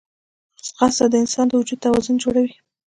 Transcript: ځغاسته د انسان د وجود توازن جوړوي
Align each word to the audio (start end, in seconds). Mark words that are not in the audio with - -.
ځغاسته 0.65 1.05
د 1.09 1.13
انسان 1.23 1.45
د 1.47 1.53
وجود 1.59 1.79
توازن 1.85 2.15
جوړوي 2.23 2.53